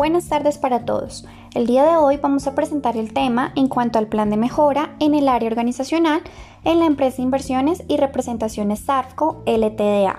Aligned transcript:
Buenas 0.00 0.30
tardes 0.30 0.56
para 0.56 0.86
todos. 0.86 1.26
El 1.54 1.66
día 1.66 1.84
de 1.84 1.98
hoy 1.98 2.16
vamos 2.16 2.46
a 2.46 2.54
presentar 2.54 2.96
el 2.96 3.12
tema 3.12 3.52
en 3.54 3.68
cuanto 3.68 3.98
al 3.98 4.06
plan 4.06 4.30
de 4.30 4.38
mejora 4.38 4.96
en 4.98 5.12
el 5.12 5.28
área 5.28 5.50
organizacional 5.50 6.22
en 6.64 6.78
la 6.78 6.86
empresa 6.86 7.20
inversiones 7.20 7.82
y 7.86 7.98
representaciones 7.98 8.80
SARFCO 8.80 9.42
LTDA. 9.44 10.16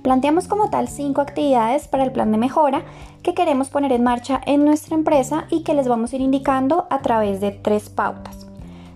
Planteamos 0.00 0.48
como 0.48 0.70
tal 0.70 0.88
cinco 0.88 1.20
actividades 1.20 1.86
para 1.86 2.04
el 2.04 2.12
plan 2.12 2.32
de 2.32 2.38
mejora 2.38 2.82
que 3.22 3.34
queremos 3.34 3.68
poner 3.68 3.92
en 3.92 4.04
marcha 4.04 4.40
en 4.46 4.64
nuestra 4.64 4.94
empresa 4.94 5.44
y 5.50 5.64
que 5.64 5.74
les 5.74 5.86
vamos 5.86 6.14
a 6.14 6.16
ir 6.16 6.22
indicando 6.22 6.86
a 6.88 7.02
través 7.02 7.42
de 7.42 7.50
tres 7.50 7.90
pautas. 7.90 8.46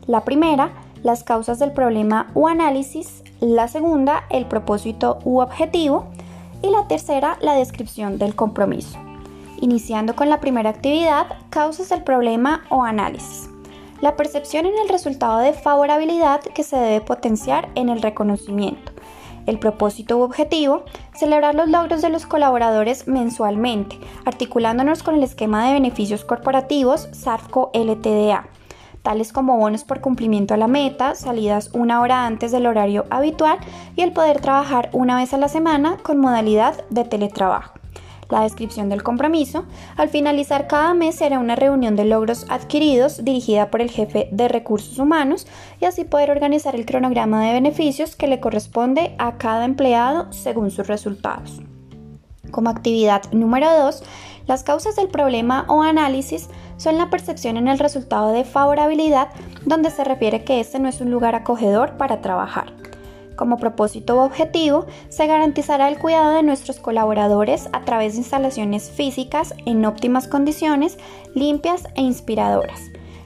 La 0.06 0.24
primera, 0.24 0.72
las 1.02 1.22
causas 1.22 1.58
del 1.58 1.72
problema 1.72 2.30
u 2.32 2.48
análisis. 2.48 3.22
La 3.40 3.68
segunda, 3.68 4.24
el 4.30 4.46
propósito 4.46 5.18
u 5.24 5.40
objetivo. 5.40 6.06
Y 6.62 6.70
la 6.70 6.88
tercera, 6.88 7.36
la 7.42 7.52
descripción 7.56 8.16
del 8.16 8.34
compromiso. 8.34 8.98
Iniciando 9.64 10.14
con 10.14 10.28
la 10.28 10.40
primera 10.40 10.68
actividad, 10.68 11.24
causas 11.48 11.88
del 11.88 12.04
problema 12.04 12.64
o 12.68 12.82
análisis. 12.82 13.48
La 14.02 14.14
percepción 14.14 14.66
en 14.66 14.74
el 14.78 14.90
resultado 14.90 15.38
de 15.38 15.54
favorabilidad 15.54 16.42
que 16.42 16.62
se 16.62 16.76
debe 16.76 17.00
potenciar 17.00 17.70
en 17.74 17.88
el 17.88 18.02
reconocimiento. 18.02 18.92
El 19.46 19.58
propósito 19.58 20.18
u 20.18 20.20
objetivo, 20.20 20.84
celebrar 21.14 21.54
los 21.54 21.70
logros 21.70 22.02
de 22.02 22.10
los 22.10 22.26
colaboradores 22.26 23.08
mensualmente, 23.08 23.98
articulándonos 24.26 25.02
con 25.02 25.14
el 25.14 25.22
esquema 25.22 25.66
de 25.66 25.72
beneficios 25.72 26.26
corporativos 26.26 27.08
SARFCO 27.12 27.70
LTDA, 27.72 28.44
tales 29.02 29.32
como 29.32 29.56
bonos 29.56 29.84
por 29.84 30.02
cumplimiento 30.02 30.52
a 30.52 30.58
la 30.58 30.68
meta, 30.68 31.14
salidas 31.14 31.70
una 31.72 32.02
hora 32.02 32.26
antes 32.26 32.52
del 32.52 32.66
horario 32.66 33.06
habitual 33.08 33.56
y 33.96 34.02
el 34.02 34.12
poder 34.12 34.42
trabajar 34.42 34.90
una 34.92 35.16
vez 35.16 35.32
a 35.32 35.38
la 35.38 35.48
semana 35.48 35.96
con 36.02 36.18
modalidad 36.18 36.84
de 36.90 37.04
teletrabajo 37.04 37.83
la 38.30 38.42
descripción 38.42 38.88
del 38.88 39.02
compromiso. 39.02 39.64
Al 39.96 40.08
finalizar 40.08 40.66
cada 40.66 40.94
mes 40.94 41.16
será 41.16 41.38
una 41.38 41.56
reunión 41.56 41.96
de 41.96 42.04
logros 42.04 42.46
adquiridos 42.48 43.24
dirigida 43.24 43.70
por 43.70 43.80
el 43.80 43.90
jefe 43.90 44.28
de 44.30 44.48
recursos 44.48 44.98
humanos 44.98 45.46
y 45.80 45.84
así 45.84 46.04
poder 46.04 46.30
organizar 46.30 46.74
el 46.74 46.86
cronograma 46.86 47.44
de 47.44 47.52
beneficios 47.52 48.16
que 48.16 48.28
le 48.28 48.40
corresponde 48.40 49.14
a 49.18 49.38
cada 49.38 49.64
empleado 49.64 50.32
según 50.32 50.70
sus 50.70 50.86
resultados. 50.86 51.60
Como 52.50 52.70
actividad 52.70 53.22
número 53.32 53.68
2, 53.70 54.02
las 54.46 54.62
causas 54.62 54.94
del 54.96 55.08
problema 55.08 55.64
o 55.68 55.82
análisis 55.82 56.48
son 56.76 56.98
la 56.98 57.10
percepción 57.10 57.56
en 57.56 57.66
el 57.66 57.78
resultado 57.78 58.30
de 58.30 58.44
favorabilidad, 58.44 59.28
donde 59.64 59.90
se 59.90 60.04
refiere 60.04 60.44
que 60.44 60.60
este 60.60 60.78
no 60.78 60.88
es 60.88 61.00
un 61.00 61.10
lugar 61.10 61.34
acogedor 61.34 61.96
para 61.96 62.20
trabajar. 62.20 62.83
Como 63.36 63.58
propósito 63.58 64.16
u 64.16 64.18
objetivo, 64.20 64.86
se 65.08 65.26
garantizará 65.26 65.88
el 65.88 65.98
cuidado 65.98 66.34
de 66.34 66.42
nuestros 66.42 66.78
colaboradores 66.78 67.68
a 67.72 67.82
través 67.82 68.12
de 68.12 68.20
instalaciones 68.20 68.90
físicas 68.90 69.54
en 69.66 69.84
óptimas 69.84 70.28
condiciones, 70.28 70.98
limpias 71.34 71.84
e 71.94 72.02
inspiradoras. 72.02 72.80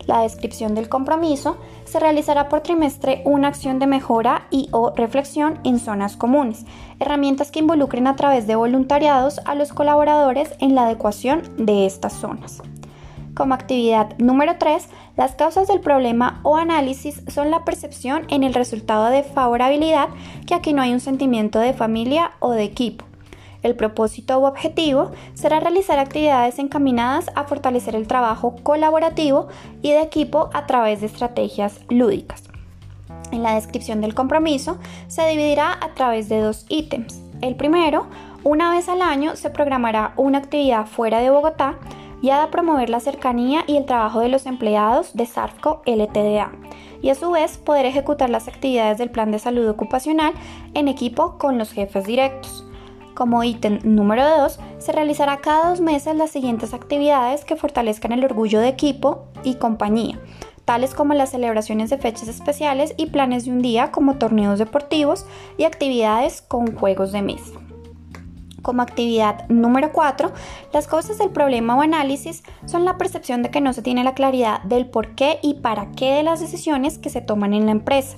La 0.06 0.22
descripción 0.22 0.74
del 0.74 0.88
compromiso 0.88 1.58
se 1.84 2.00
realizará 2.00 2.48
por 2.48 2.62
trimestre 2.62 3.20
una 3.26 3.48
acción 3.48 3.78
de 3.78 3.86
mejora 3.86 4.46
y 4.50 4.70
o 4.72 4.94
reflexión 4.96 5.60
en 5.64 5.78
zonas 5.78 6.16
comunes, 6.16 6.64
herramientas 6.98 7.50
que 7.50 7.58
involucren 7.58 8.06
a 8.06 8.16
través 8.16 8.46
de 8.46 8.56
voluntariados 8.56 9.38
a 9.44 9.54
los 9.54 9.74
colaboradores 9.74 10.54
en 10.60 10.74
la 10.74 10.84
adecuación 10.84 11.42
de 11.58 11.84
estas 11.84 12.14
zonas. 12.14 12.62
Como 13.38 13.54
actividad 13.54 14.18
número 14.18 14.56
3, 14.58 14.88
las 15.16 15.36
causas 15.36 15.68
del 15.68 15.78
problema 15.78 16.40
o 16.42 16.56
análisis 16.56 17.22
son 17.28 17.52
la 17.52 17.64
percepción 17.64 18.24
en 18.30 18.42
el 18.42 18.52
resultado 18.52 19.10
de 19.10 19.22
favorabilidad, 19.22 20.08
que 20.44 20.54
aquí 20.54 20.72
no 20.72 20.82
hay 20.82 20.92
un 20.92 20.98
sentimiento 20.98 21.60
de 21.60 21.72
familia 21.72 22.32
o 22.40 22.50
de 22.50 22.64
equipo. 22.64 23.04
El 23.62 23.76
propósito 23.76 24.40
u 24.40 24.44
objetivo 24.44 25.12
será 25.34 25.60
realizar 25.60 26.00
actividades 26.00 26.58
encaminadas 26.58 27.30
a 27.36 27.44
fortalecer 27.44 27.94
el 27.94 28.08
trabajo 28.08 28.56
colaborativo 28.64 29.46
y 29.82 29.92
de 29.92 30.02
equipo 30.02 30.50
a 30.52 30.66
través 30.66 31.00
de 31.00 31.06
estrategias 31.06 31.78
lúdicas. 31.88 32.42
En 33.30 33.44
la 33.44 33.54
descripción 33.54 34.00
del 34.00 34.16
compromiso 34.16 34.78
se 35.06 35.24
dividirá 35.28 35.78
a 35.80 35.94
través 35.94 36.28
de 36.28 36.40
dos 36.40 36.66
ítems. 36.68 37.22
El 37.40 37.54
primero, 37.54 38.08
una 38.42 38.72
vez 38.72 38.88
al 38.88 39.00
año 39.00 39.36
se 39.36 39.50
programará 39.50 40.12
una 40.16 40.38
actividad 40.38 40.86
fuera 40.86 41.20
de 41.20 41.30
Bogotá 41.30 41.76
y 42.20 42.30
ha 42.30 42.40
de 42.40 42.48
promover 42.48 42.90
la 42.90 43.00
cercanía 43.00 43.64
y 43.66 43.76
el 43.76 43.86
trabajo 43.86 44.20
de 44.20 44.28
los 44.28 44.46
empleados 44.46 45.14
de 45.14 45.26
SARFCO 45.26 45.82
LTDA 45.86 46.52
y 47.02 47.10
a 47.10 47.14
su 47.14 47.30
vez 47.30 47.58
poder 47.58 47.86
ejecutar 47.86 48.30
las 48.30 48.48
actividades 48.48 48.98
del 48.98 49.10
plan 49.10 49.30
de 49.30 49.38
salud 49.38 49.68
ocupacional 49.68 50.32
en 50.74 50.88
equipo 50.88 51.38
con 51.38 51.58
los 51.58 51.72
jefes 51.72 52.04
directos. 52.04 52.64
Como 53.14 53.42
ítem 53.42 53.80
número 53.82 54.24
2, 54.42 54.60
se 54.78 54.92
realizará 54.92 55.38
cada 55.38 55.70
dos 55.70 55.80
meses 55.80 56.14
las 56.14 56.30
siguientes 56.30 56.72
actividades 56.72 57.44
que 57.44 57.56
fortalezcan 57.56 58.12
el 58.12 58.24
orgullo 58.24 58.60
de 58.60 58.68
equipo 58.68 59.24
y 59.42 59.56
compañía, 59.56 60.20
tales 60.64 60.94
como 60.94 61.14
las 61.14 61.30
celebraciones 61.30 61.90
de 61.90 61.98
fechas 61.98 62.28
especiales 62.28 62.94
y 62.96 63.06
planes 63.06 63.44
de 63.44 63.50
un 63.50 63.62
día 63.62 63.90
como 63.90 64.18
torneos 64.18 64.58
deportivos 64.58 65.26
y 65.56 65.64
actividades 65.64 66.42
con 66.42 66.76
juegos 66.76 67.10
de 67.10 67.22
mesa. 67.22 67.67
Como 68.62 68.82
actividad 68.82 69.48
número 69.48 69.92
4, 69.92 70.32
las 70.72 70.88
causas 70.88 71.18
del 71.18 71.30
problema 71.30 71.76
o 71.76 71.82
análisis 71.82 72.42
son 72.66 72.84
la 72.84 72.98
percepción 72.98 73.42
de 73.42 73.50
que 73.50 73.60
no 73.60 73.72
se 73.72 73.82
tiene 73.82 74.02
la 74.02 74.14
claridad 74.14 74.62
del 74.62 74.86
por 74.86 75.14
qué 75.14 75.38
y 75.42 75.54
para 75.54 75.92
qué 75.92 76.14
de 76.14 76.22
las 76.24 76.40
decisiones 76.40 76.98
que 76.98 77.10
se 77.10 77.20
toman 77.20 77.54
en 77.54 77.66
la 77.66 77.72
empresa. 77.72 78.16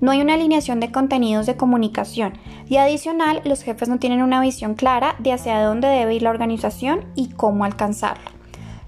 No 0.00 0.10
hay 0.10 0.20
una 0.20 0.34
alineación 0.34 0.80
de 0.80 0.90
contenidos 0.90 1.46
de 1.46 1.56
comunicación 1.56 2.32
y 2.68 2.78
adicional 2.78 3.42
los 3.44 3.62
jefes 3.62 3.88
no 3.88 3.98
tienen 3.98 4.22
una 4.22 4.40
visión 4.40 4.74
clara 4.74 5.14
de 5.18 5.32
hacia 5.32 5.62
dónde 5.62 5.88
debe 5.88 6.14
ir 6.14 6.22
la 6.22 6.30
organización 6.30 7.04
y 7.14 7.28
cómo 7.28 7.64
alcanzarla. 7.64 8.32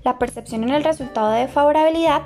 La 0.02 0.18
percepción 0.18 0.64
en 0.64 0.70
el 0.70 0.84
resultado 0.84 1.30
de 1.30 1.48
favorabilidad 1.48 2.22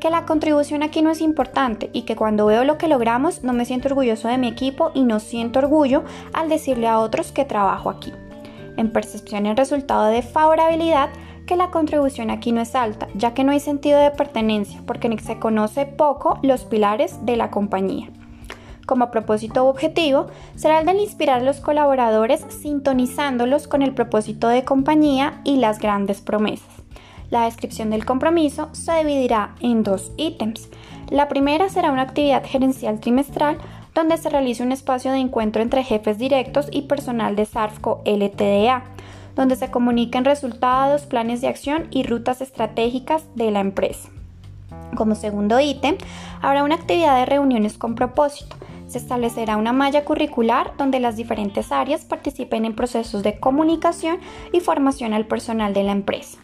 que 0.00 0.10
la 0.10 0.26
contribución 0.26 0.82
aquí 0.82 1.02
no 1.02 1.10
es 1.10 1.20
importante 1.20 1.90
y 1.92 2.02
que 2.02 2.16
cuando 2.16 2.46
veo 2.46 2.64
lo 2.64 2.78
que 2.78 2.88
logramos 2.88 3.42
no 3.42 3.52
me 3.52 3.64
siento 3.64 3.88
orgulloso 3.88 4.28
de 4.28 4.38
mi 4.38 4.48
equipo 4.48 4.90
y 4.94 5.02
no 5.02 5.20
siento 5.20 5.58
orgullo 5.58 6.04
al 6.32 6.48
decirle 6.48 6.86
a 6.86 6.98
otros 6.98 7.32
que 7.32 7.44
trabajo 7.44 7.90
aquí. 7.90 8.12
En 8.76 8.92
percepción 8.92 9.46
el 9.46 9.56
resultado 9.56 10.06
de 10.06 10.22
favorabilidad 10.22 11.10
que 11.46 11.56
la 11.56 11.70
contribución 11.70 12.30
aquí 12.30 12.52
no 12.52 12.60
es 12.60 12.74
alta, 12.74 13.08
ya 13.14 13.32
que 13.32 13.44
no 13.44 13.52
hay 13.52 13.60
sentido 13.60 13.98
de 14.00 14.10
pertenencia 14.10 14.82
porque 14.86 15.16
se 15.18 15.38
conoce 15.38 15.86
poco 15.86 16.38
los 16.42 16.64
pilares 16.64 17.24
de 17.24 17.36
la 17.36 17.50
compañía. 17.50 18.10
Como 18.84 19.10
propósito 19.10 19.64
u 19.64 19.68
objetivo 19.68 20.28
será 20.54 20.80
el 20.80 20.86
de 20.86 20.94
inspirar 20.94 21.40
a 21.40 21.44
los 21.44 21.60
colaboradores 21.60 22.44
sintonizándolos 22.48 23.66
con 23.66 23.82
el 23.82 23.94
propósito 23.94 24.48
de 24.48 24.64
compañía 24.64 25.40
y 25.44 25.56
las 25.56 25.80
grandes 25.80 26.20
promesas. 26.20 26.85
La 27.30 27.44
descripción 27.44 27.90
del 27.90 28.04
compromiso 28.04 28.68
se 28.72 28.92
dividirá 28.98 29.54
en 29.60 29.82
dos 29.82 30.12
ítems. 30.16 30.68
La 31.10 31.28
primera 31.28 31.68
será 31.68 31.90
una 31.90 32.02
actividad 32.02 32.44
gerencial 32.44 33.00
trimestral 33.00 33.58
donde 33.94 34.16
se 34.18 34.28
realice 34.28 34.62
un 34.62 34.72
espacio 34.72 35.10
de 35.10 35.18
encuentro 35.18 35.62
entre 35.62 35.82
jefes 35.82 36.18
directos 36.18 36.68
y 36.70 36.82
personal 36.82 37.34
de 37.34 37.46
SARFCO 37.46 38.02
LTDA, 38.04 38.84
donde 39.34 39.56
se 39.56 39.70
comuniquen 39.70 40.24
resultados, 40.24 41.06
planes 41.06 41.40
de 41.40 41.48
acción 41.48 41.88
y 41.90 42.02
rutas 42.02 42.40
estratégicas 42.40 43.24
de 43.34 43.50
la 43.50 43.60
empresa. 43.60 44.10
Como 44.96 45.14
segundo 45.14 45.58
ítem, 45.60 45.96
habrá 46.42 46.62
una 46.62 46.74
actividad 46.74 47.18
de 47.18 47.26
reuniones 47.26 47.78
con 47.78 47.94
propósito. 47.94 48.56
Se 48.86 48.98
establecerá 48.98 49.56
una 49.56 49.72
malla 49.72 50.04
curricular 50.04 50.72
donde 50.78 51.00
las 51.00 51.16
diferentes 51.16 51.72
áreas 51.72 52.04
participen 52.04 52.64
en 52.64 52.74
procesos 52.74 53.22
de 53.22 53.40
comunicación 53.40 54.18
y 54.52 54.60
formación 54.60 55.12
al 55.12 55.26
personal 55.26 55.74
de 55.74 55.82
la 55.82 55.92
empresa. 55.92 56.38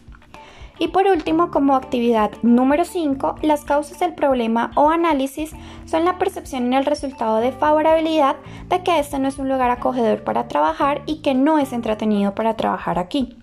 Y 0.82 0.88
por 0.88 1.06
último, 1.06 1.52
como 1.52 1.76
actividad 1.76 2.32
número 2.42 2.84
5, 2.84 3.36
las 3.42 3.64
causas 3.64 4.00
del 4.00 4.14
problema 4.14 4.72
o 4.74 4.90
análisis 4.90 5.52
son 5.84 6.04
la 6.04 6.18
percepción 6.18 6.64
en 6.64 6.72
el 6.72 6.84
resultado 6.84 7.36
de 7.36 7.52
favorabilidad 7.52 8.34
de 8.68 8.82
que 8.82 8.98
este 8.98 9.20
no 9.20 9.28
es 9.28 9.38
un 9.38 9.48
lugar 9.48 9.70
acogedor 9.70 10.24
para 10.24 10.48
trabajar 10.48 11.02
y 11.06 11.22
que 11.22 11.34
no 11.34 11.60
es 11.60 11.72
entretenido 11.72 12.34
para 12.34 12.56
trabajar 12.56 12.98
aquí. 12.98 13.38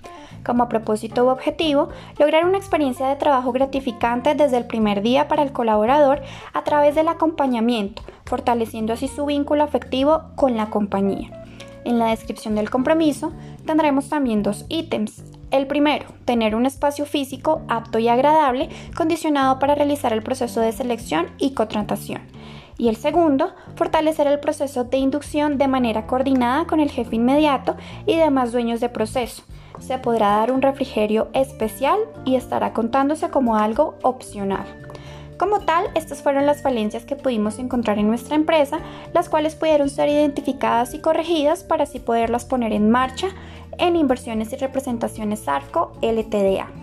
Como 0.46 0.68
propósito 0.68 1.24
u 1.24 1.30
objetivo, 1.30 1.88
lograr 2.18 2.44
una 2.44 2.58
experiencia 2.58 3.08
de 3.08 3.16
trabajo 3.16 3.54
gratificante 3.54 4.36
desde 4.36 4.58
el 4.58 4.68
primer 4.68 5.02
día 5.02 5.30
para 5.30 5.42
el 5.42 5.54
colaborador 5.54 6.22
a 6.52 6.66
través 6.66 6.94
del 6.94 7.08
acompañamiento, 7.08 8.02
fortaleciendo 8.26 8.92
así 8.92 9.08
su 9.08 9.26
vínculo 9.26 9.64
afectivo 9.64 10.24
con 10.36 10.58
la 10.58 10.70
compañía. 10.70 11.46
En 11.86 12.00
la 12.00 12.08
descripción 12.08 12.56
del 12.56 12.70
compromiso 12.70 13.32
tendremos 13.66 14.10
también 14.10 14.44
dos 14.44 14.66
ítems. 14.68 15.39
El 15.52 15.66
primero, 15.66 16.06
tener 16.26 16.54
un 16.54 16.68
espacio 16.68 17.06
físico 17.06 17.62
apto 17.68 17.98
y 17.98 18.08
agradable 18.08 18.70
condicionado 18.96 19.58
para 19.58 19.74
realizar 19.74 20.14
el 20.14 20.22
proceso 20.22 20.62
de 20.62 20.72
selección 20.72 21.28
y 21.40 21.54
contratación. 21.56 22.22
Y 22.78 22.88
el 22.88 22.96
segundo, 22.96 23.54
fortalecer 23.76 24.28
el 24.28 24.40
proceso 24.40 24.84
de 24.84 24.98
inducción 24.98 25.58
de 25.58 25.68
manera 25.68 26.06
coordinada 26.06 26.66
con 26.66 26.80
el 26.80 26.92
jefe 26.92 27.16
inmediato 27.16 27.76
y 28.06 28.16
demás 28.16 28.52
dueños 28.52 28.80
de 28.80 28.90
proceso. 28.90 29.44
Se 29.80 29.98
podrá 29.98 30.38
dar 30.38 30.52
un 30.52 30.62
refrigerio 30.62 31.30
especial 31.34 32.00
y 32.26 32.36
estará 32.36 32.72
contándose 32.72 33.30
como 33.30 33.56
algo 33.56 33.96
opcional. 34.04 34.66
Como 35.40 35.62
tal, 35.62 35.86
estas 35.96 36.22
fueron 36.22 36.46
las 36.46 36.62
falencias 36.62 37.06
que 37.06 37.16
pudimos 37.16 37.60
encontrar 37.60 37.98
en 37.98 38.08
nuestra 38.08 38.36
empresa, 38.36 38.80
las 39.14 39.30
cuales 39.30 39.56
pudieron 39.56 39.90
ser 39.90 40.10
identificadas 40.10 40.94
y 40.94 41.00
corregidas 41.00 41.64
para 41.64 41.84
así 41.84 42.00
poderlas 42.00 42.44
poner 42.44 42.74
en 42.74 42.92
marcha 42.92 43.30
en 43.80 43.96
Inversiones 43.96 44.54
y 44.54 44.58
Representaciones 44.58 45.40
SARCO 45.42 45.94
LTDA. 46.02 46.79